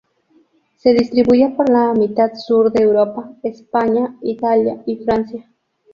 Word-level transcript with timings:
Se 0.77 0.93
distribuye 0.95 1.47
por 1.51 1.69
la 1.69 1.93
mitad 1.93 2.33
sur 2.33 2.71
de 2.71 2.81
Europa: 2.81 3.33
España, 3.43 4.17
Italia 4.23 4.81
y 4.87 4.95
Francia. 5.05 5.47